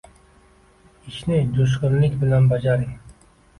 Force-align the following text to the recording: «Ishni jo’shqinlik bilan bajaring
«Ishni 1.11 1.37
jo’shqinlik 1.59 2.17
bilan 2.25 2.51
bajaring 2.57 2.93